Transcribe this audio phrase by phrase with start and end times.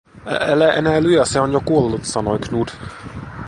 [0.25, 2.77] "Ä-älä enää lyö, se on jo kuollu", sanoi Knut.